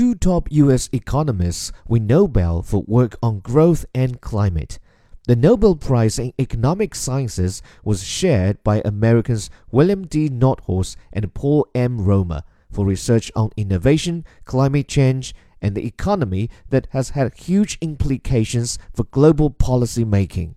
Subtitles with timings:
[0.00, 4.78] two top US economists win Nobel for work on growth and climate.
[5.26, 10.30] The Nobel Prize in Economic Sciences was shared by Americans William D.
[10.30, 12.00] Nordhaus and Paul M.
[12.00, 18.78] Romer for research on innovation, climate change, and the economy that has had huge implications
[18.94, 20.56] for global policy making.